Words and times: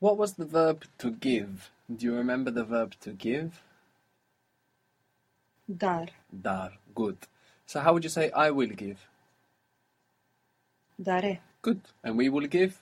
What 0.00 0.16
was 0.16 0.32
the 0.34 0.46
verb 0.46 0.84
to 0.98 1.10
give? 1.10 1.70
Do 1.94 2.06
you 2.06 2.14
remember 2.14 2.50
the 2.50 2.64
verb 2.64 2.94
to 3.02 3.10
give? 3.12 3.62
Dar. 5.84 6.06
Dar. 6.42 6.72
Good. 6.94 7.18
So 7.66 7.80
how 7.80 7.92
would 7.92 8.02
you 8.04 8.10
say 8.10 8.30
I 8.30 8.50
will 8.50 8.68
give? 8.70 8.98
Daré. 11.00 11.38
Good. 11.62 11.80
And 12.02 12.16
we 12.16 12.28
will 12.28 12.46
give? 12.46 12.80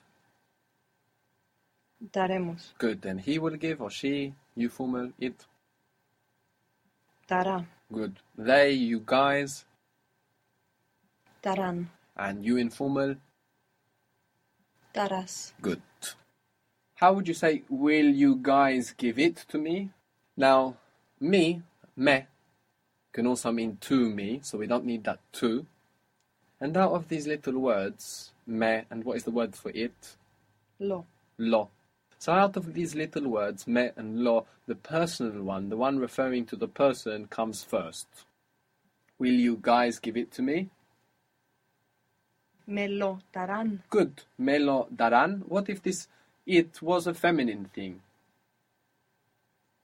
Daremos. 2.13 2.71
Good. 2.77 3.05
And 3.05 3.19
he 3.21 3.37
will 3.37 3.55
give 3.57 3.81
or 3.81 3.91
she? 3.91 4.33
You 4.55 4.69
formal 4.69 5.11
it? 5.19 5.45
Dará. 7.29 7.65
Good. 7.91 8.15
They, 8.37 8.71
you 8.71 9.01
guys, 9.05 9.65
Darán. 11.43 11.87
and 12.15 12.45
you 12.45 12.57
informal? 12.57 13.15
Darás. 14.93 15.51
Good. 15.61 15.81
How 16.99 17.13
would 17.13 17.29
you 17.29 17.33
say, 17.33 17.63
will 17.69 18.09
you 18.09 18.37
guys 18.41 18.91
give 18.91 19.17
it 19.17 19.45
to 19.47 19.57
me? 19.57 19.91
Now, 20.35 20.75
me, 21.17 21.61
me, 21.95 22.25
can 23.13 23.25
also 23.25 23.53
mean 23.53 23.77
to 23.79 24.09
me, 24.09 24.41
so 24.43 24.57
we 24.57 24.67
don't 24.67 24.83
need 24.83 25.05
that 25.05 25.21
to. 25.39 25.65
And 26.59 26.75
out 26.75 26.91
of 26.91 27.07
these 27.07 27.25
little 27.25 27.57
words, 27.57 28.33
me, 28.45 28.81
and 28.89 29.05
what 29.05 29.15
is 29.15 29.23
the 29.23 29.31
word 29.31 29.55
for 29.55 29.71
it? 29.73 30.17
Lo. 30.77 31.05
Lo. 31.37 31.69
So 32.17 32.33
out 32.33 32.57
of 32.57 32.73
these 32.73 32.95
little 32.95 33.29
words, 33.29 33.65
me 33.65 33.91
and 33.95 34.19
lo, 34.19 34.45
the 34.67 34.75
personal 34.75 35.41
one, 35.41 35.69
the 35.69 35.77
one 35.77 35.99
referring 35.99 36.47
to 36.47 36.57
the 36.57 36.67
person, 36.67 37.27
comes 37.27 37.63
first. 37.63 38.07
Will 39.17 39.39
you 39.47 39.57
guys 39.61 39.99
give 39.99 40.17
it 40.17 40.33
to 40.33 40.41
me? 40.41 40.67
Me 42.67 42.89
lo 42.89 43.19
darán. 43.33 43.79
Good. 43.89 44.23
Me 44.37 44.59
lo 44.59 44.89
darán. 44.93 45.47
What 45.47 45.69
if 45.69 45.81
this 45.81 46.09
it 46.49 46.81
was 46.81 47.05
a 47.05 47.13
feminine 47.13 47.65
thing? 47.75 48.01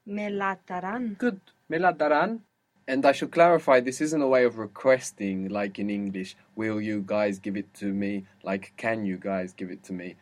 Me 0.08 0.30
la 0.30 0.55
darán. 0.67 1.16
Good. 1.17 1.39
Me 1.69 1.77
la 1.77 1.94
darán. 1.94 2.39
And 2.88 3.05
I 3.05 3.11
should 3.11 3.31
clarify, 3.31 3.80
this 3.80 4.02
isn't 4.02 4.22
a 4.22 4.27
way 4.27 4.44
of 4.45 4.57
requesting, 4.57 5.49
like 5.49 5.80
in 5.80 5.89
English, 5.89 6.35
will 6.55 6.80
you 6.81 7.03
guys 7.05 7.39
give 7.39 7.55
it 7.57 7.73
to 7.75 7.85
me? 7.85 8.25
Like, 8.44 8.73
can 8.77 9.05
you 9.05 9.17
guys 9.17 9.53
give 9.53 9.72
it 9.72 9.83
to 9.85 9.94
me? 9.94 10.16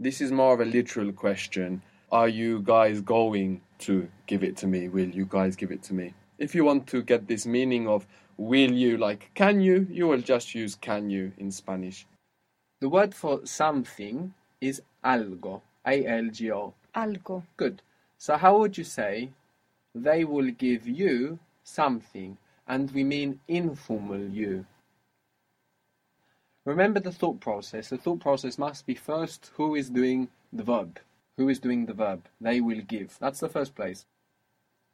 This 0.00 0.20
is 0.20 0.32
more 0.32 0.52
of 0.52 0.60
a 0.60 0.64
literal 0.64 1.12
question. 1.12 1.82
Are 2.10 2.28
you 2.28 2.60
guys 2.60 3.00
going 3.00 3.62
to 3.80 4.08
give 4.26 4.42
it 4.42 4.56
to 4.58 4.66
me? 4.66 4.88
Will 4.88 5.08
you 5.08 5.26
guys 5.26 5.56
give 5.56 5.70
it 5.70 5.82
to 5.84 5.94
me? 5.94 6.12
If 6.38 6.54
you 6.54 6.64
want 6.64 6.86
to 6.88 7.02
get 7.02 7.28
this 7.28 7.46
meaning 7.46 7.88
of 7.88 8.06
will 8.36 8.72
you, 8.72 8.98
like 8.98 9.30
can 9.34 9.60
you, 9.60 9.86
you 9.90 10.08
will 10.08 10.20
just 10.20 10.54
use 10.54 10.74
can 10.74 11.08
you 11.08 11.32
in 11.38 11.50
Spanish. 11.50 12.06
The 12.80 12.88
word 12.88 13.14
for 13.14 13.46
something 13.46 14.34
is 14.60 14.82
algo. 15.04 15.62
A 15.86 16.06
L 16.06 16.28
G 16.30 16.52
O. 16.52 16.74
Algo. 16.94 17.42
Good. 17.56 17.82
So 18.18 18.36
how 18.36 18.58
would 18.58 18.78
you 18.78 18.84
say 18.84 19.30
they 19.94 20.24
will 20.24 20.50
give 20.50 20.86
you 20.86 21.38
something? 21.64 22.36
And 22.68 22.90
we 22.92 23.04
mean 23.04 23.40
informal 23.48 24.20
you. 24.28 24.64
Remember 26.64 27.00
the 27.00 27.10
thought 27.10 27.40
process. 27.40 27.88
The 27.88 27.98
thought 27.98 28.20
process 28.20 28.56
must 28.56 28.86
be 28.86 28.94
first 28.94 29.50
who 29.56 29.74
is 29.74 29.90
doing 29.90 30.28
the 30.52 30.62
verb. 30.62 31.00
Who 31.36 31.48
is 31.48 31.58
doing 31.58 31.86
the 31.86 31.94
verb? 31.94 32.28
They 32.40 32.60
will 32.60 32.80
give. 32.82 33.18
That's 33.18 33.40
the 33.40 33.48
first 33.48 33.74
place. 33.74 34.06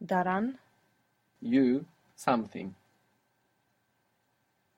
Darán. 0.03 0.55
You 1.41 1.85
something. 2.17 2.75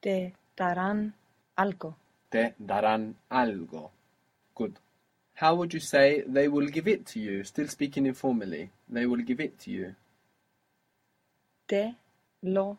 Te 0.03 0.35
darán 0.57 1.13
algo. 1.57 1.95
Te 2.31 2.55
darán 2.59 3.15
algo. 3.31 3.91
Good. 4.55 4.79
How 5.41 5.55
would 5.55 5.73
you 5.73 5.81
say 5.81 6.23
they 6.27 6.49
will 6.49 6.67
give 6.67 6.87
it 6.87 7.07
to 7.07 7.19
you? 7.19 7.45
Still 7.45 7.67
speaking 7.67 8.05
informally. 8.05 8.69
They 8.91 9.07
will 9.07 9.23
give 9.23 9.41
it 9.41 9.59
to 9.61 9.71
you. 9.71 9.95
Te 11.67 11.97
lo 12.43 12.77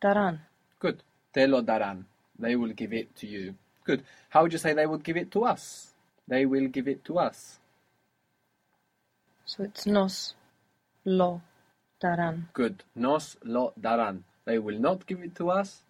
darán. 0.00 0.38
Good. 0.78 1.02
Te 1.34 1.48
lo 1.48 1.60
darán. 1.60 2.04
They 2.38 2.54
will 2.54 2.72
give 2.72 2.92
it 2.92 3.16
to 3.16 3.26
you. 3.26 3.56
Good. 3.84 4.04
How 4.28 4.42
would 4.42 4.52
you 4.52 4.60
say 4.60 4.74
they 4.74 4.86
would 4.86 5.02
give 5.02 5.16
it 5.16 5.32
to 5.32 5.44
us? 5.44 5.92
They 6.28 6.46
will 6.46 6.68
give 6.68 6.86
it 6.86 7.04
to 7.06 7.18
us. 7.18 7.58
So 9.44 9.64
it's 9.64 9.84
nos 9.84 10.34
lo 11.04 11.42
darán. 12.00 12.44
Good. 12.52 12.84
Nos 12.94 13.36
lo 13.42 13.72
darán. 13.80 14.22
They 14.44 14.60
will 14.60 14.78
not 14.78 15.04
give 15.04 15.20
it 15.24 15.34
to 15.34 15.50
us. 15.50 15.82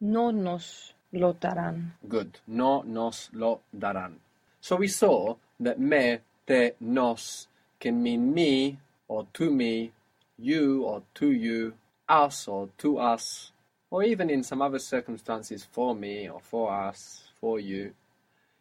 No 0.00 0.32
nos 0.32 0.92
lo 1.12 1.34
darán. 1.34 1.92
Good. 2.08 2.40
No 2.48 2.82
nos 2.82 3.30
lo 3.32 3.60
darán. 3.72 4.18
So 4.62 4.76
we 4.76 4.86
saw 4.86 5.34
that 5.58 5.80
me, 5.80 6.18
te, 6.46 6.70
nos 6.78 7.48
can 7.80 8.00
mean 8.00 8.32
me 8.32 8.78
or 9.08 9.26
to 9.34 9.50
me, 9.50 9.90
you 10.38 10.84
or 10.84 11.02
to 11.14 11.32
you, 11.32 11.74
us 12.08 12.46
or 12.46 12.68
to 12.78 12.98
us, 12.98 13.50
or 13.90 14.04
even 14.04 14.30
in 14.30 14.44
some 14.44 14.62
other 14.62 14.78
circumstances 14.78 15.66
for 15.68 15.96
me 15.96 16.28
or 16.28 16.40
for 16.40 16.72
us, 16.72 17.24
for 17.40 17.58
you. 17.58 17.92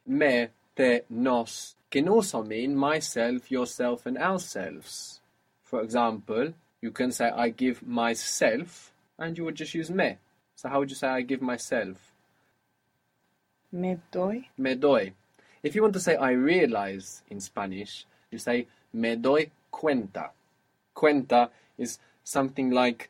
Me, 0.08 0.48
te, 0.76 1.02
nos 1.08 1.76
can 1.92 2.10
also 2.10 2.42
mean 2.42 2.76
myself, 2.76 3.52
yourself, 3.52 4.08
and 4.08 4.18
ourselves. 4.18 5.20
For 5.64 5.84
example, 5.84 6.56
you 6.82 6.90
can 6.90 7.12
say 7.12 7.30
I 7.30 7.50
give 7.50 7.86
myself, 7.86 8.92
and 9.20 9.38
you 9.38 9.46
would 9.46 9.56
just 9.56 9.76
use 9.76 9.92
me. 9.92 10.18
So 10.56 10.68
how 10.68 10.80
would 10.80 10.90
you 10.90 10.96
say 10.96 11.10
I 11.10 11.22
give 11.22 11.44
myself? 11.44 11.98
Me 13.72 14.00
doy. 14.12 14.48
Me 14.58 14.74
doy. 14.74 15.14
If 15.64 15.76
you 15.76 15.82
want 15.82 15.94
to 15.94 16.00
say 16.00 16.16
I 16.16 16.32
realize 16.32 17.22
in 17.30 17.40
Spanish, 17.40 18.06
you 18.32 18.38
say 18.40 18.68
me 18.94 19.16
doy 19.16 19.52
cuenta. 19.72 20.32
Cuenta 20.96 21.50
is 21.78 22.00
something 22.24 22.72
like 22.72 23.10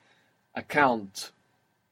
account, 0.56 1.32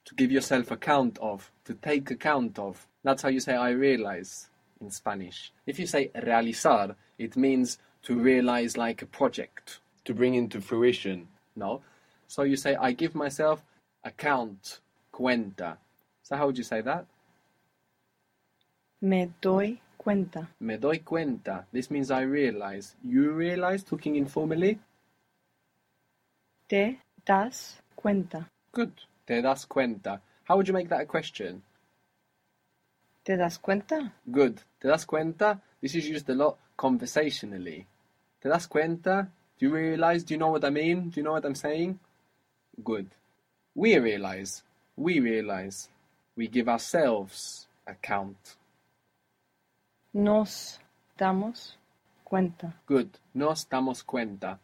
to 0.06 0.16
give 0.16 0.32
yourself 0.32 0.72
account 0.72 1.18
of, 1.20 1.52
to 1.66 1.74
take 1.76 2.12
account 2.12 2.60
of. 2.60 2.88
That's 3.04 3.22
how 3.22 3.30
you 3.30 3.40
say 3.40 3.56
I 3.56 3.70
realize 3.70 4.50
in 4.82 4.92
Spanish. 4.92 5.52
If 5.66 5.80
you 5.80 5.88
say 5.88 6.10
realizar, 6.16 6.96
it 7.18 7.38
means 7.38 7.78
to 8.04 8.20
realize 8.20 8.76
like 8.78 9.02
a 9.02 9.06
project, 9.06 9.80
to 10.06 10.14
bring 10.14 10.36
into 10.36 10.60
fruition. 10.60 11.28
No? 11.56 11.82
So 12.28 12.44
you 12.44 12.58
say 12.58 12.76
I 12.76 12.92
give 12.92 13.16
myself 13.16 13.64
account, 14.04 14.80
cuenta. 15.14 15.78
So 16.24 16.36
how 16.36 16.48
would 16.48 16.58
you 16.58 16.64
say 16.64 16.82
that? 16.82 17.06
Me 19.02 19.32
doy 19.42 19.80
cuenta. 20.00 20.50
Me 20.60 20.78
doy 20.78 21.00
cuenta. 21.00 21.68
This 21.72 21.92
means 21.92 22.10
I 22.10 22.24
realize. 22.24 22.96
You 23.04 23.34
realize, 23.34 23.84
talking 23.84 24.16
informally? 24.16 24.80
Te 26.68 27.00
das 27.26 27.82
cuenta. 27.96 28.50
Good. 28.72 28.94
Te 29.26 29.42
das 29.42 29.66
cuenta. 29.66 30.22
How 30.48 30.56
would 30.56 30.68
you 30.68 30.74
make 30.74 30.88
that 30.90 31.02
a 31.02 31.06
question? 31.06 31.62
¿Te 33.24 33.36
das 33.36 33.60
cuenta? 33.60 34.14
Good. 34.26 34.60
Te 34.80 34.88
das 34.88 35.06
cuenta? 35.06 35.62
This 35.82 35.96
is 35.96 36.10
used 36.10 36.30
a 36.30 36.36
lot 36.36 36.58
conversationally. 36.78 37.86
Te 38.42 38.50
das 38.50 38.68
cuenta? 38.68 39.30
Do 39.60 39.66
you 39.66 39.74
realize? 39.74 40.24
Do 40.24 40.34
you 40.34 40.40
know 40.40 40.52
what 40.52 40.64
I 40.64 40.70
mean? 40.70 41.10
Do 41.10 41.20
you 41.20 41.24
know 41.24 41.34
what 41.34 41.46
I'm 41.46 41.56
saying? 41.56 42.00
Good. 42.84 43.08
We 43.76 44.00
realize. 44.00 44.64
We 44.96 45.20
realize. 45.20 45.90
We 46.36 46.48
give 46.48 46.70
ourselves 46.70 47.68
account. 47.86 48.56
Nos 50.14 50.80
damos 51.18 51.78
cuenta. 52.24 52.74
Good. 52.88 53.10
Nos 53.34 53.68
damos 53.70 54.04
cuenta. 54.04 54.60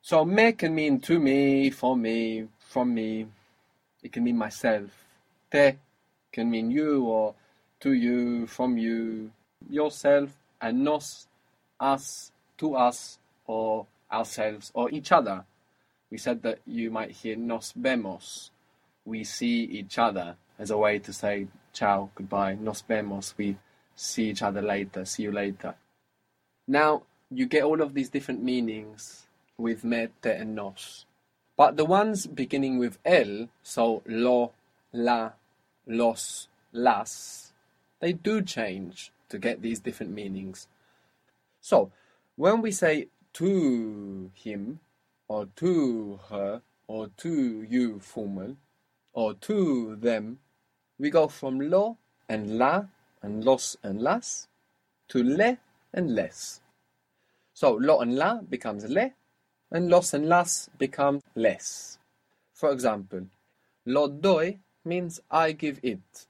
So 0.00 0.24
me 0.24 0.52
can 0.52 0.74
mean 0.74 1.00
to 1.00 1.18
me, 1.18 1.70
for 1.70 1.96
me, 1.96 2.48
from 2.58 2.92
me. 2.92 3.26
It 4.02 4.12
can 4.12 4.24
mean 4.24 4.36
myself. 4.36 4.90
Te 5.50 5.78
can 6.32 6.50
mean 6.50 6.70
you 6.70 7.04
or 7.04 7.34
to 7.80 7.92
you, 7.92 8.46
from 8.46 8.76
you, 8.76 9.30
yourself, 9.70 10.30
and 10.60 10.84
nos, 10.84 11.26
us, 11.78 12.32
to 12.58 12.74
us, 12.76 13.18
or 13.46 13.86
ourselves, 14.10 14.70
or 14.74 14.90
each 14.90 15.12
other. 15.12 15.44
We 16.10 16.18
said 16.18 16.42
that 16.42 16.58
you 16.66 16.90
might 16.90 17.10
hear 17.10 17.36
nos 17.36 17.72
vemos. 17.72 18.50
We 19.04 19.24
see 19.24 19.64
each 19.64 19.98
other 19.98 20.36
as 20.58 20.70
a 20.70 20.76
way 20.76 20.98
to 20.98 21.12
say 21.12 21.46
ciao, 21.72 22.10
goodbye. 22.14 22.54
Nos 22.54 22.82
vemos. 22.82 23.34
We 23.36 23.56
see 23.94 24.30
each 24.30 24.42
other 24.42 24.62
later. 24.62 25.04
See 25.04 25.24
you 25.24 25.32
later. 25.32 25.74
Now, 26.66 27.02
you 27.30 27.46
get 27.46 27.64
all 27.64 27.80
of 27.80 27.94
these 27.94 28.08
different 28.08 28.42
meanings 28.42 29.26
with 29.58 29.84
me, 29.84 30.08
te, 30.22 30.30
and 30.30 30.54
nos. 30.54 31.06
But 31.56 31.76
the 31.76 31.84
ones 31.84 32.26
beginning 32.26 32.78
with 32.78 32.98
el, 33.04 33.48
so 33.62 34.02
lo, 34.06 34.52
la, 34.92 35.32
los, 35.86 36.48
las, 36.72 37.52
they 38.00 38.12
do 38.12 38.42
change 38.42 39.12
to 39.28 39.38
get 39.38 39.62
these 39.62 39.80
different 39.80 40.12
meanings. 40.12 40.66
So, 41.60 41.90
when 42.36 42.60
we 42.60 42.72
say 42.72 43.08
to 43.34 44.30
him, 44.34 44.80
or 45.28 45.46
to 45.56 46.20
her, 46.28 46.62
or 46.86 47.08
to 47.18 47.62
you 47.68 48.00
formal, 48.00 48.56
or 49.12 49.34
to 49.34 49.96
them, 49.96 50.38
we 50.98 51.10
go 51.10 51.28
from 51.28 51.58
lo 51.70 51.96
and 52.28 52.58
la 52.58 52.84
and 53.24 53.42
los 53.42 53.76
and 53.82 54.02
las 54.02 54.48
to 55.08 55.22
le 55.22 55.58
and 55.94 56.14
les. 56.14 56.60
So 57.54 57.72
lo 57.72 58.00
and 58.00 58.16
la 58.16 58.40
becomes 58.42 58.84
le, 58.84 59.12
and 59.70 59.88
los 59.88 60.12
and 60.12 60.28
las 60.28 60.68
become 60.78 61.22
les. 61.34 61.98
For 62.52 62.70
example, 62.70 63.26
lo 63.86 64.08
doy 64.08 64.58
means 64.84 65.20
I 65.30 65.52
give 65.52 65.80
it. 65.82 66.26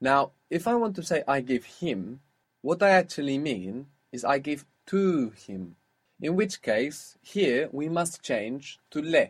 Now, 0.00 0.32
if 0.48 0.66
I 0.66 0.74
want 0.74 0.96
to 0.96 1.02
say 1.02 1.22
I 1.28 1.40
give 1.42 1.64
him, 1.64 2.20
what 2.62 2.82
I 2.82 2.90
actually 2.90 3.36
mean 3.36 3.86
is 4.10 4.24
I 4.24 4.38
give 4.38 4.64
to 4.86 5.30
him. 5.30 5.76
In 6.22 6.36
which 6.36 6.62
case, 6.62 7.18
here 7.22 7.68
we 7.70 7.88
must 7.88 8.22
change 8.22 8.78
to 8.90 9.02
le. 9.02 9.28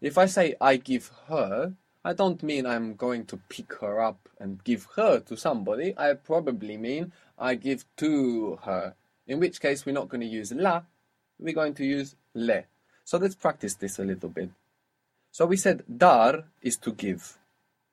If 0.00 0.18
I 0.18 0.26
say 0.26 0.56
I 0.60 0.76
give 0.76 1.10
her, 1.28 1.74
I 2.02 2.14
don't 2.14 2.42
mean 2.42 2.64
I'm 2.64 2.94
going 2.94 3.26
to 3.26 3.36
pick 3.48 3.74
her 3.80 4.00
up 4.00 4.28
and 4.38 4.64
give 4.64 4.88
her 4.96 5.20
to 5.20 5.36
somebody. 5.36 5.94
I 5.98 6.14
probably 6.14 6.78
mean 6.78 7.12
I 7.38 7.56
give 7.56 7.84
to 7.98 8.58
her. 8.64 8.94
In 9.26 9.38
which 9.38 9.60
case, 9.60 9.84
we're 9.84 9.92
not 9.92 10.08
going 10.08 10.22
to 10.22 10.26
use 10.26 10.50
la, 10.52 10.82
we're 11.38 11.54
going 11.54 11.74
to 11.74 11.84
use 11.84 12.16
le. 12.34 12.64
So 13.04 13.18
let's 13.18 13.34
practice 13.34 13.74
this 13.74 13.98
a 13.98 14.04
little 14.04 14.30
bit. 14.30 14.50
So 15.30 15.44
we 15.46 15.56
said 15.56 15.84
dar 15.94 16.44
is 16.62 16.76
to 16.78 16.92
give. 16.92 17.38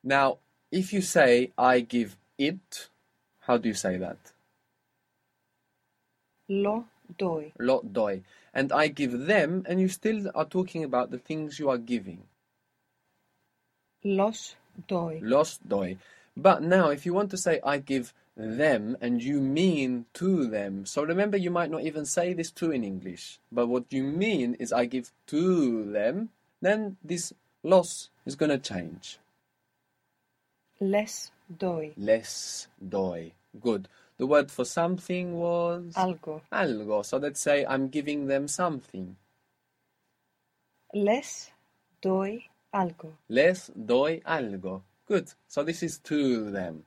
Now, 0.03 0.37
if 0.71 0.93
you 0.93 1.01
say 1.01 1.51
I 1.57 1.81
give 1.81 2.17
it, 2.37 2.89
how 3.41 3.57
do 3.57 3.67
you 3.67 3.75
say 3.75 3.97
that? 3.97 4.17
Lo 6.47 6.85
doy. 7.17 7.51
Lo 7.59 7.81
doy. 7.81 8.21
And 8.53 8.71
I 8.71 8.87
give 8.87 9.27
them, 9.27 9.65
and 9.67 9.81
you 9.81 9.89
still 9.89 10.31
are 10.33 10.45
talking 10.45 10.83
about 10.83 11.11
the 11.11 11.19
things 11.19 11.59
you 11.59 11.69
are 11.69 11.77
giving. 11.77 12.23
Los 14.07 14.55
doy. 14.87 15.19
Los 15.21 15.57
doy. 15.57 15.97
But 16.35 16.63
now, 16.63 16.89
if 16.89 17.05
you 17.05 17.13
want 17.13 17.29
to 17.31 17.37
say 17.37 17.59
I 17.63 17.79
give 17.79 18.13
them 18.37 18.95
and 19.01 19.21
you 19.21 19.41
mean 19.41 20.05
to 20.13 20.47
them, 20.47 20.85
so 20.85 21.03
remember 21.03 21.35
you 21.35 21.51
might 21.51 21.69
not 21.69 21.81
even 21.81 22.05
say 22.05 22.33
this 22.33 22.51
to 22.51 22.71
in 22.71 22.83
English, 22.83 23.39
but 23.51 23.67
what 23.67 23.91
you 23.91 24.03
mean 24.03 24.53
is 24.59 24.71
I 24.71 24.85
give 24.85 25.11
to 25.27 25.91
them, 25.91 26.29
then 26.61 26.95
this 27.03 27.33
los 27.63 28.09
is 28.25 28.35
going 28.35 28.51
to 28.51 28.57
change. 28.57 29.19
Les 30.79 31.31
doy. 31.49 31.91
Les 31.97 32.67
doy. 32.87 33.31
Good. 33.59 33.89
The 34.17 34.27
word 34.27 34.49
for 34.51 34.63
something 34.63 35.33
was 35.37 35.93
Algo. 35.95 36.41
algo. 36.51 37.03
So 37.03 37.17
let's 37.17 37.41
say 37.41 37.65
I'm 37.65 37.89
giving 37.89 38.27
them 38.27 38.47
something. 38.47 39.17
Les 40.93 41.51
doy 42.01 42.45
algo. 42.73 43.13
Les 43.29 43.71
doy 43.75 44.21
algo. 44.25 44.81
Good. 45.07 45.33
So 45.47 45.63
this 45.63 45.83
is 45.83 45.99
to 45.99 46.51
them. 46.51 46.83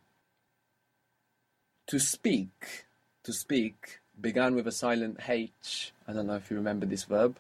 To 1.87 1.99
speak. 1.99 2.87
To 3.25 3.33
speak 3.33 4.01
began 4.21 4.55
with 4.55 4.67
a 4.67 4.73
silent 4.73 5.19
H. 5.29 5.93
I 6.07 6.13
don't 6.13 6.27
know 6.27 6.35
if 6.35 6.51
you 6.51 6.57
remember 6.57 6.87
this 6.87 7.05
verb. 7.05 7.37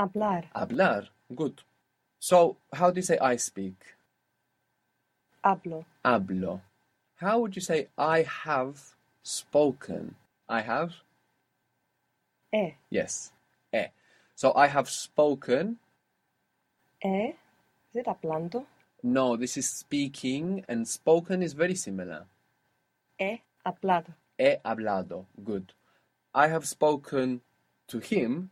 Hablar. 0.00 0.44
Hablar. 0.54 1.08
Good. 1.34 1.62
So 2.18 2.56
how 2.72 2.90
do 2.90 2.98
you 2.98 3.02
say 3.02 3.18
I 3.18 3.36
speak? 3.36 3.76
Hablo. 5.44 5.84
Hablo. 6.04 6.60
How 7.16 7.40
would 7.40 7.56
you 7.56 7.62
say 7.62 7.88
I 7.96 8.22
have 8.22 8.78
spoken? 9.22 10.14
I 10.48 10.60
have? 10.60 10.92
He. 12.52 12.74
Yes. 12.90 13.32
Eh. 13.72 13.88
So 14.34 14.52
I 14.54 14.66
have 14.66 14.88
spoken. 14.88 15.78
He. 17.00 17.34
Is 17.90 17.96
it 17.96 18.06
hablando? 18.06 18.64
No, 19.02 19.36
this 19.36 19.56
is 19.56 19.68
speaking, 19.68 20.64
and 20.68 20.86
spoken 20.86 21.42
is 21.42 21.52
very 21.52 21.74
similar. 21.74 22.26
He 23.18 23.42
hablado. 23.64 24.14
He 24.38 24.56
hablado. 24.64 25.26
Good. 25.44 25.72
I 26.34 26.48
have 26.48 26.66
spoken 26.66 27.40
to 27.88 27.98
him. 27.98 28.50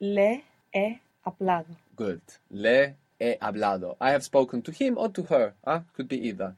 Le 0.00 0.42
he 0.72 1.00
hablado. 1.26 1.76
Good. 1.96 2.22
Le 2.50 2.94
he 3.18 3.34
hablado. 3.40 3.96
I 4.00 4.10
have 4.10 4.24
spoken 4.24 4.62
to 4.62 4.72
him 4.72 4.96
or 4.98 5.08
to 5.10 5.22
her. 5.24 5.54
Ah, 5.64 5.82
could 5.94 6.08
be 6.08 6.28
either. 6.28 6.56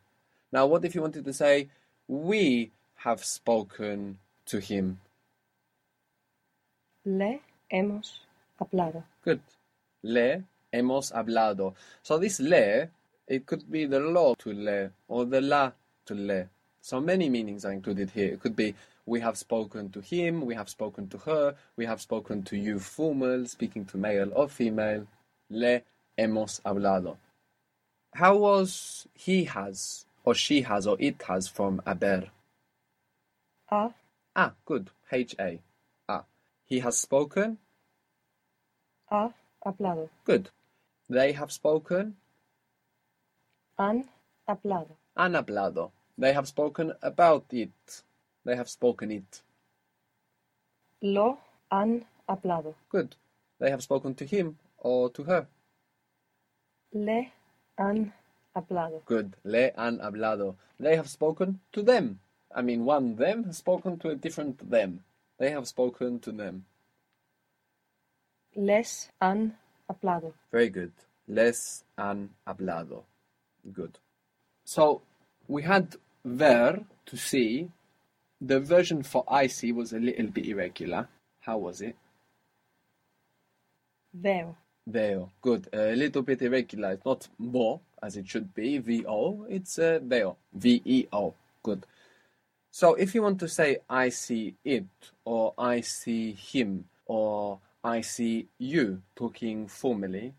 Now, 0.52 0.66
what 0.66 0.84
if 0.84 0.94
you 0.94 1.02
wanted 1.02 1.24
to 1.24 1.32
say, 1.32 1.68
we 2.06 2.70
have 2.96 3.24
spoken 3.24 4.18
to 4.46 4.60
him? 4.60 5.00
Le 7.04 7.40
hemos 7.70 8.20
hablado. 8.60 9.02
Good. 9.24 9.40
Le 10.02 10.44
hemos 10.70 11.12
hablado. 11.12 11.74
So 12.02 12.18
this 12.18 12.40
le, 12.40 12.88
it 13.26 13.46
could 13.46 13.70
be 13.70 13.86
the 13.86 14.00
lo 14.00 14.34
to 14.34 14.52
le 14.52 14.90
or 15.08 15.24
the 15.24 15.40
la 15.40 15.72
to 16.04 16.14
le. 16.14 16.48
So 16.82 17.00
many 17.00 17.30
meanings 17.30 17.64
are 17.64 17.72
included 17.72 18.10
here. 18.10 18.34
It 18.34 18.40
could 18.40 18.54
be 18.54 18.74
we 19.06 19.20
have 19.20 19.38
spoken 19.38 19.90
to 19.90 20.00
him, 20.00 20.42
we 20.42 20.54
have 20.54 20.68
spoken 20.68 21.08
to 21.08 21.18
her, 21.18 21.54
we 21.76 21.86
have 21.86 22.00
spoken 22.00 22.42
to 22.42 22.56
you 22.56 22.78
formal, 22.78 23.46
speaking 23.46 23.86
to 23.86 23.96
male 23.96 24.30
or 24.34 24.48
female. 24.48 25.06
Le 25.48 25.80
hemos 26.18 26.60
hablado. 26.62 27.16
How 28.12 28.36
was 28.36 29.06
he 29.14 29.44
has 29.44 30.04
or 30.24 30.34
she 30.34 30.62
has 30.62 30.86
or 30.86 30.96
it 31.00 31.22
has 31.22 31.48
from 31.48 31.80
haber? 31.86 32.30
Ha 33.66 33.92
Ah, 34.36 34.52
good. 34.64 34.90
H 35.10 35.34
A. 35.38 35.60
Ah. 36.08 36.24
He 36.64 36.80
has 36.80 36.98
spoken. 36.98 37.58
Ha 39.14 39.32
hablado. 39.64 40.08
Good. 40.24 40.50
They 41.08 41.32
have 41.32 41.52
spoken. 41.52 42.16
Han 43.78 44.04
hablado. 44.48 44.96
Han 45.16 45.34
hablado. 45.34 45.92
They 46.18 46.32
have 46.32 46.46
spoken 46.46 46.92
about 47.02 47.52
it. 47.52 48.04
They 48.44 48.56
have 48.56 48.68
spoken 48.68 49.10
it. 49.10 49.42
Lo 51.00 51.38
han 51.70 52.04
hablado. 52.28 52.74
Good. 52.88 53.16
They 53.60 53.70
have 53.70 53.82
spoken 53.82 54.14
to 54.14 54.24
him 54.24 54.58
or 54.78 55.10
to 55.10 55.24
her. 55.24 55.46
Le 56.92 57.32
han 57.78 58.12
hablado. 58.54 59.02
Good. 59.06 59.36
Le 59.44 59.72
han 59.76 59.98
hablado. 59.98 60.56
They 60.80 60.96
have 60.96 61.08
spoken 61.08 61.60
to 61.72 61.82
them. 61.82 62.20
I 62.54 62.62
mean, 62.62 62.84
one 62.84 63.16
them 63.16 63.44
has 63.44 63.58
spoken 63.58 63.98
to 63.98 64.10
a 64.10 64.14
different 64.14 64.70
them. 64.70 65.00
They 65.38 65.50
have 65.50 65.66
spoken 65.66 66.20
to 66.20 66.32
them. 66.32 66.64
Les 68.56 69.10
han 69.20 69.56
hablado. 69.88 70.32
Very 70.50 70.68
good. 70.68 70.92
Les 71.26 71.84
han 71.96 72.30
hablado. 72.46 73.02
Good. 73.72 73.98
So 74.64 75.02
we 75.48 75.62
had 75.62 75.96
ver 76.24 76.84
to 77.06 77.16
see. 77.16 77.70
The 78.40 78.60
version 78.60 79.02
for 79.02 79.24
I 79.26 79.46
see 79.46 79.72
was 79.72 79.92
a 79.92 79.98
little 79.98 80.26
bit 80.26 80.46
irregular. 80.46 81.08
How 81.40 81.56
was 81.56 81.80
it? 81.80 81.96
Veo. 84.12 84.56
Veo. 84.86 85.30
Good. 85.40 85.68
A 85.72 85.94
little 85.96 86.22
bit 86.22 86.42
irregular. 86.42 86.92
It's 86.92 87.04
not 87.06 87.28
mo 87.38 87.80
as 88.02 88.16
it 88.16 88.28
should 88.28 88.52
be. 88.52 88.78
V 88.78 89.06
O. 89.06 89.46
It's 89.48 89.78
uh, 89.78 89.98
veo. 90.02 90.36
V 90.52 90.82
E 90.84 91.06
O. 91.12 91.32
Good. 91.62 91.86
So 92.70 92.94
if 92.94 93.14
you 93.14 93.22
want 93.22 93.38
to 93.38 93.48
say 93.48 93.78
I 93.88 94.10
see 94.10 94.56
it 94.64 94.84
or 95.24 95.54
I 95.56 95.80
see 95.80 96.32
him 96.32 96.86
or 97.06 97.60
I 97.84 98.00
see 98.00 98.48
you 98.58 99.02
talking 99.14 99.68
formally, 99.68 100.32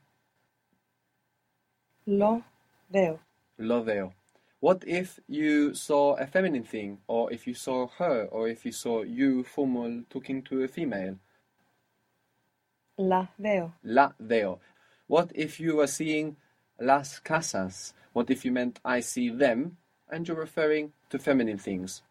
Lo 2.07 2.43
veo. 2.89 3.19
lo 3.59 3.83
veo. 3.83 4.13
What 4.59 4.83
if 4.87 5.19
you 5.27 5.75
saw 5.75 6.15
a 6.15 6.25
feminine 6.25 6.63
thing 6.63 6.97
or 7.07 7.31
if 7.31 7.45
you 7.45 7.53
saw 7.53 7.87
her 7.99 8.25
or 8.31 8.47
if 8.47 8.65
you 8.65 8.71
saw 8.71 9.03
you 9.03 9.43
formal 9.43 10.03
talking 10.09 10.41
to 10.43 10.63
a 10.63 10.67
female? 10.67 11.17
La 12.97 13.27
veo. 13.37 13.73
La 13.83 14.13
veo. 14.19 14.59
What 15.05 15.31
if 15.35 15.59
you 15.59 15.75
were 15.75 15.87
seeing 15.87 16.37
las 16.79 17.19
casas? 17.19 17.93
What 18.13 18.31
if 18.31 18.43
you 18.43 18.51
meant 18.51 18.79
I 18.83 19.01
see 19.01 19.29
them 19.29 19.77
and 20.09 20.27
you're 20.27 20.37
referring 20.37 20.93
to 21.11 21.19
feminine 21.19 21.59
things? 21.59 22.01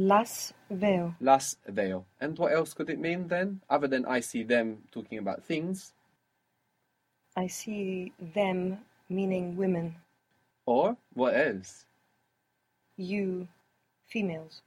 Las 0.00 0.54
veo. 0.70 1.14
Las 1.20 1.58
veo. 1.68 2.06
And 2.22 2.38
what 2.38 2.54
else 2.54 2.72
could 2.72 2.88
it 2.88 2.98
mean 2.98 3.28
then, 3.28 3.60
other 3.68 3.86
than 3.86 4.06
I 4.06 4.20
see 4.20 4.44
them 4.44 4.78
talking 4.90 5.18
about 5.18 5.44
things? 5.44 5.92
I 7.36 7.48
see 7.48 8.14
them 8.18 8.78
meaning 9.10 9.58
women. 9.58 9.96
Or 10.64 10.96
what 11.12 11.34
else? 11.36 11.84
You 12.96 13.46
females. 14.06 14.62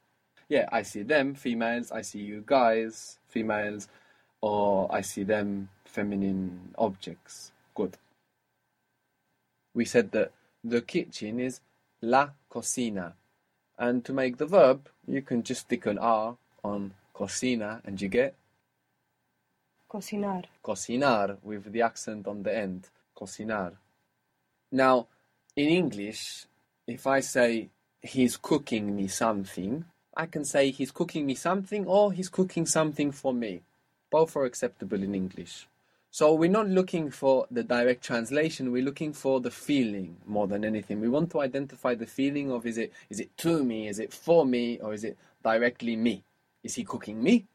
Yeah, 0.50 0.70
I 0.72 0.84
see 0.84 1.02
them, 1.02 1.34
females. 1.34 1.92
I 1.92 2.04
see 2.04 2.20
you 2.20 2.44
guys, 2.46 3.18
females. 3.28 3.88
Or 4.40 4.88
I 4.94 5.02
see 5.02 5.24
them, 5.24 5.70
feminine 5.84 6.76
objects. 6.78 7.52
Good. 7.74 7.98
We 9.74 9.86
said 9.86 10.12
that 10.12 10.32
the 10.64 10.82
kitchen 10.84 11.40
is 11.40 11.60
la 12.02 12.30
cocina. 12.50 13.16
And 13.78 14.06
to 14.06 14.14
make 14.14 14.38
the 14.38 14.46
verb, 14.46 14.90
you 15.08 15.22
can 15.22 15.44
just 15.44 15.62
stick 15.62 15.86
an 15.86 15.98
R 15.98 16.38
on 16.64 16.94
cocina 17.14 17.82
and 17.86 18.02
you 18.02 18.08
get 18.08 18.36
Cocinar. 19.90 20.46
cocinar 20.64 21.38
with 21.44 21.72
the 21.72 21.82
accent 21.82 22.28
on 22.28 22.44
the 22.44 22.56
end. 22.56 22.90
Cocinar. 23.16 23.74
Now, 24.72 25.08
in 25.56 25.70
English, 25.70 26.46
if 26.88 27.06
I 27.06 27.20
say 27.20 27.70
he's 28.02 28.38
cooking 28.38 28.96
me 28.96 29.08
something, 29.08 29.86
I 30.16 30.26
can 30.26 30.46
say 30.46 30.72
he's 30.72 30.92
cooking 30.92 31.26
me 31.26 31.36
something 31.36 31.86
or 31.86 32.12
he's 32.12 32.30
cooking 32.30 32.66
something 32.66 33.12
for 33.12 33.34
me. 33.34 33.62
Both 34.10 34.36
are 34.36 34.46
acceptable 34.46 35.02
in 35.02 35.14
English. 35.16 35.68
So 36.14 36.36
we're 36.36 36.48
not 36.48 36.68
looking 36.70 37.10
for 37.10 37.48
the 37.50 37.64
direct 37.64 38.04
translation, 38.04 38.72
we're 38.72 38.84
looking 38.84 39.14
for 39.14 39.40
the 39.42 39.50
feeling 39.50 40.18
more 40.28 40.46
than 40.46 40.64
anything. 40.64 41.02
We 41.02 41.10
want 41.10 41.32
to 41.32 41.42
identify 41.42 41.96
the 41.96 42.06
feeling 42.06 42.52
of 42.52 42.68
is 42.68 42.78
it 42.78 42.94
is 43.10 43.20
it 43.20 43.36
to 43.38 43.64
me, 43.64 43.88
is 43.88 43.98
it 43.98 44.14
for 44.14 44.46
me, 44.46 44.78
or 44.78 44.94
is 44.94 45.04
it 45.04 45.18
directly 45.44 45.96
me? 45.96 46.24
Is 46.62 46.76
he 46.76 46.84
cooking 46.84 47.24
me? 47.24 47.48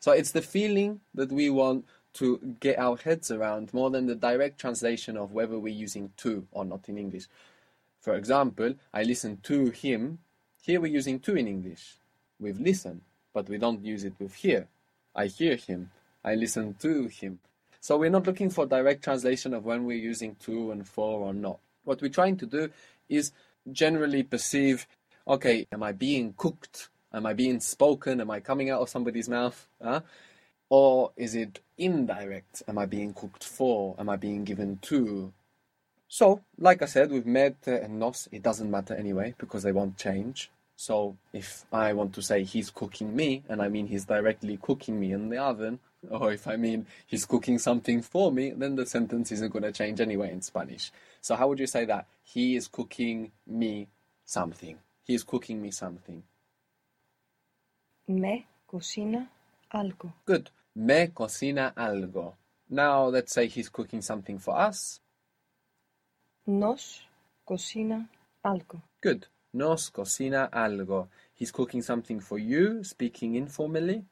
So 0.00 0.12
it's 0.12 0.30
the 0.30 0.40
feeling 0.40 1.00
that 1.12 1.30
we 1.30 1.50
want 1.50 1.84
to 2.14 2.56
get 2.60 2.78
our 2.78 2.96
heads 2.96 3.30
around 3.30 3.74
more 3.74 3.90
than 3.90 4.06
the 4.06 4.14
direct 4.14 4.58
translation 4.58 5.18
of 5.18 5.32
whether 5.32 5.58
we're 5.58 5.84
using 5.86 6.10
to 6.16 6.46
or 6.50 6.64
not 6.64 6.88
in 6.88 6.96
English. 6.96 7.26
For 8.00 8.14
example, 8.14 8.72
I 8.94 9.02
listen 9.02 9.36
to 9.42 9.68
him. 9.68 10.20
Here 10.62 10.80
we're 10.80 10.96
using 11.00 11.20
to 11.20 11.36
in 11.36 11.46
English. 11.46 11.98
We've 12.40 12.58
listened, 12.58 13.02
but 13.34 13.50
we 13.50 13.58
don't 13.58 13.84
use 13.84 14.04
it 14.04 14.14
with 14.18 14.34
hear. 14.36 14.66
I 15.14 15.26
hear 15.26 15.56
him. 15.56 15.90
I 16.24 16.36
listen 16.36 16.72
to 16.80 17.08
him. 17.08 17.40
So 17.80 17.96
we're 17.96 18.10
not 18.10 18.26
looking 18.26 18.50
for 18.50 18.66
direct 18.66 19.04
translation 19.04 19.54
of 19.54 19.64
when 19.64 19.84
we're 19.84 19.98
using 19.98 20.34
to 20.40 20.70
and 20.72 20.86
for 20.86 21.20
or 21.20 21.32
not. 21.32 21.58
What 21.84 22.02
we're 22.02 22.08
trying 22.08 22.36
to 22.38 22.46
do 22.46 22.70
is 23.08 23.32
generally 23.70 24.22
perceive, 24.22 24.86
okay, 25.26 25.66
am 25.72 25.82
I 25.82 25.92
being 25.92 26.34
cooked? 26.36 26.88
Am 27.12 27.24
I 27.24 27.32
being 27.32 27.60
spoken? 27.60 28.20
Am 28.20 28.30
I 28.30 28.40
coming 28.40 28.70
out 28.70 28.80
of 28.80 28.88
somebody's 28.88 29.28
mouth? 29.28 29.66
Huh? 29.82 30.00
Or 30.68 31.12
is 31.16 31.34
it 31.34 31.60
indirect? 31.78 32.62
Am 32.68 32.76
I 32.76 32.86
being 32.86 33.14
cooked 33.14 33.44
for? 33.44 33.94
Am 33.98 34.08
I 34.08 34.16
being 34.16 34.44
given 34.44 34.78
to? 34.82 35.32
So, 36.08 36.42
like 36.58 36.82
I 36.82 36.86
said, 36.86 37.10
with 37.10 37.26
med 37.26 37.56
and 37.66 37.98
nos, 37.98 38.28
it 38.32 38.42
doesn't 38.42 38.70
matter 38.70 38.94
anyway 38.94 39.34
because 39.38 39.62
they 39.62 39.72
won't 39.72 39.96
change. 39.96 40.50
So, 40.76 41.16
if 41.32 41.64
I 41.72 41.92
want 41.92 42.14
to 42.14 42.22
say 42.22 42.44
he's 42.44 42.70
cooking 42.70 43.14
me, 43.14 43.42
and 43.48 43.60
I 43.60 43.68
mean 43.68 43.86
he's 43.86 44.04
directly 44.04 44.58
cooking 44.60 44.98
me 45.00 45.12
in 45.12 45.28
the 45.28 45.38
oven, 45.38 45.80
or 46.10 46.32
if 46.32 46.46
I 46.46 46.56
mean 46.56 46.86
he's 47.06 47.26
cooking 47.26 47.58
something 47.58 48.02
for 48.02 48.30
me, 48.32 48.52
then 48.56 48.76
the 48.76 48.86
sentence 48.86 49.32
isn't 49.32 49.52
going 49.52 49.64
to 49.64 49.72
change 49.72 50.00
anyway 50.00 50.32
in 50.32 50.42
Spanish. 50.42 50.92
So, 51.20 51.36
how 51.36 51.48
would 51.48 51.58
you 51.58 51.66
say 51.66 51.84
that? 51.86 52.06
He 52.22 52.56
is 52.56 52.68
cooking 52.68 53.32
me 53.46 53.88
something. 54.24 54.78
He 55.04 55.14
is 55.14 55.24
cooking 55.24 55.60
me 55.60 55.70
something. 55.70 56.22
Me 58.08 58.46
cocina 58.66 59.28
algo. 59.74 60.12
Good. 60.24 60.50
Me 60.76 61.08
cocina 61.08 61.72
algo. 61.76 62.34
Now, 62.70 63.06
let's 63.06 63.32
say 63.32 63.46
he's 63.46 63.68
cooking 63.68 64.02
something 64.02 64.38
for 64.38 64.56
us. 64.58 65.00
Nos 66.46 67.02
cocina 67.46 68.08
algo. 68.44 68.82
Good. 69.00 69.26
Nos 69.54 69.90
cocina 69.90 70.48
algo. 70.52 71.08
He's 71.34 71.50
cooking 71.50 71.82
something 71.82 72.20
for 72.20 72.38
you, 72.38 72.84
speaking 72.84 73.34
informally. 73.34 74.04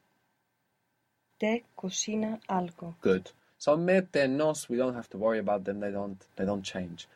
Te 1.38 1.64
cocina 1.76 2.40
algo. 2.49 2.95
Good. 3.00 3.31
So 3.59 3.76
me, 3.76 4.00
te, 4.00 4.26
nos, 4.26 4.69
we 4.69 4.76
don't 4.76 4.95
have 4.95 5.09
to 5.11 5.19
worry 5.19 5.38
about 5.38 5.64
them. 5.64 5.81
They 5.81 5.90
don't. 5.90 6.23
They 6.37 6.45
don't 6.45 6.62
change. 6.62 7.09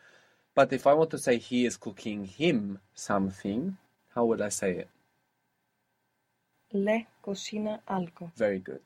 But 0.54 0.72
if 0.72 0.86
I 0.86 0.94
want 0.94 1.10
to 1.10 1.18
say 1.18 1.38
he 1.38 1.64
is 1.64 1.76
cooking 1.76 2.24
him 2.24 2.80
something, 2.94 3.76
how 4.14 4.24
would 4.26 4.40
I 4.40 4.48
say 4.48 4.72
it? 4.72 4.88
Le 6.72 7.06
cocina 7.22 7.80
algo. 7.88 8.30
Very 8.36 8.58
good. 8.58 8.82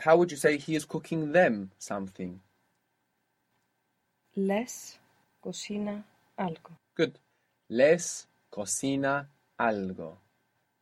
How 0.00 0.16
would 0.16 0.30
you 0.30 0.36
say 0.36 0.56
he 0.56 0.74
is 0.74 0.84
cooking 0.84 1.32
them 1.32 1.70
something? 1.78 2.40
Les 4.36 4.98
cocina 5.42 6.04
algo. 6.38 6.76
Good. 6.94 7.18
Les 7.68 8.26
cocina 8.50 9.26
algo. 9.58 10.16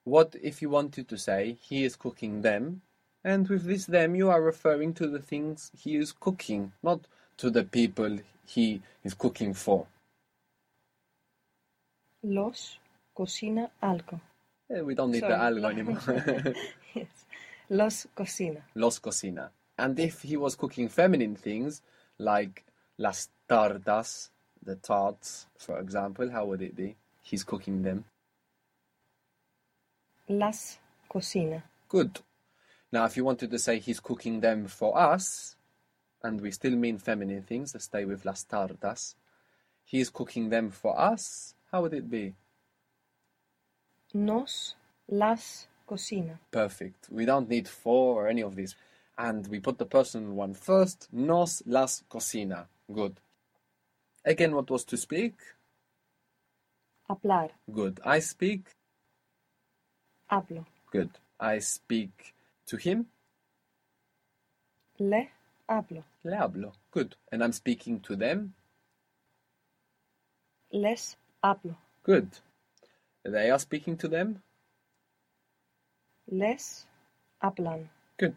What 0.04 0.36
if 0.42 0.60
you 0.62 0.70
wanted 0.70 1.08
to 1.08 1.18
say 1.18 1.56
he 1.60 1.84
is 1.84 1.96
cooking 1.96 2.42
them? 2.42 2.82
And 3.26 3.48
with 3.48 3.64
this 3.64 3.86
them, 3.86 4.14
you 4.14 4.30
are 4.30 4.40
referring 4.40 4.94
to 4.94 5.08
the 5.08 5.18
things 5.18 5.72
he 5.76 5.96
is 5.96 6.12
cooking, 6.12 6.70
not 6.80 7.00
to 7.38 7.50
the 7.50 7.64
people 7.64 8.18
he 8.46 8.82
is 9.02 9.14
cooking 9.14 9.52
for. 9.52 9.88
Los 12.22 12.78
cocina 13.12 13.68
algo. 13.82 14.20
Eh, 14.70 14.80
we 14.80 14.94
don't 14.94 15.10
need 15.10 15.24
the 15.24 15.30
Sorry, 15.30 15.54
algo 15.54 15.70
anymore. 15.72 16.54
Yes. 16.94 17.08
Los 17.68 18.06
cocina. 18.14 18.62
Los 18.76 19.00
cocina. 19.00 19.50
And 19.76 19.98
if 19.98 20.22
he 20.22 20.36
was 20.36 20.54
cooking 20.54 20.88
feminine 20.88 21.34
things, 21.34 21.82
like 22.18 22.64
las 22.96 23.28
tartas, 23.48 24.30
the 24.62 24.76
tarts, 24.76 25.48
for 25.58 25.80
example, 25.80 26.30
how 26.30 26.44
would 26.44 26.62
it 26.62 26.76
be? 26.76 26.94
He's 27.24 27.42
cooking 27.42 27.82
them. 27.82 28.04
Las 30.28 30.78
cocina. 31.08 31.64
Good. 31.88 32.20
Now, 32.92 33.04
if 33.04 33.16
you 33.16 33.24
wanted 33.24 33.50
to 33.50 33.58
say 33.58 33.78
he's 33.78 34.00
cooking 34.00 34.40
them 34.40 34.66
for 34.66 34.96
us, 34.96 35.56
and 36.22 36.40
we 36.40 36.50
still 36.50 36.76
mean 36.76 36.98
feminine 36.98 37.42
things, 37.42 37.74
let's 37.74 37.86
stay 37.86 38.04
with 38.04 38.24
las 38.24 38.44
tartas. 38.44 39.14
He's 39.84 40.10
cooking 40.10 40.50
them 40.50 40.70
for 40.70 40.98
us, 40.98 41.54
how 41.70 41.82
would 41.82 41.94
it 41.94 42.10
be? 42.10 42.34
Nos 44.14 44.74
las 45.08 45.68
cocina. 45.86 46.38
Perfect. 46.50 47.08
We 47.10 47.24
don't 47.24 47.48
need 47.48 47.68
for 47.68 48.22
or 48.22 48.28
any 48.28 48.42
of 48.42 48.54
these. 48.54 48.74
And 49.18 49.46
we 49.48 49.60
put 49.60 49.78
the 49.78 49.86
personal 49.86 50.32
one 50.32 50.54
first. 50.54 51.08
Nos 51.12 51.62
las 51.66 52.04
cocina. 52.08 52.66
Good. 52.92 53.20
Again, 54.24 54.54
what 54.54 54.70
was 54.70 54.84
to 54.86 54.96
speak? 54.96 55.34
Hablar. 57.08 57.50
Good. 57.72 58.00
I 58.04 58.20
speak. 58.20 58.66
Hablo. 60.30 60.66
Good. 60.90 61.10
I 61.38 61.58
speak 61.58 62.34
to 62.66 62.76
him. 62.76 63.06
Le 64.98 65.28
hablo. 65.68 66.04
Le 66.24 66.36
hablo. 66.36 66.72
Good. 66.90 67.16
And 67.32 67.42
I'm 67.42 67.52
speaking 67.52 68.00
to 68.00 68.16
them. 68.16 68.54
Les 70.72 71.16
hablo. 71.42 71.76
Good. 72.02 72.28
They 73.24 73.50
are 73.50 73.58
speaking 73.58 73.96
to 73.98 74.08
them. 74.08 74.42
Les 76.28 76.86
hablan. 77.42 77.88
Good. 78.18 78.34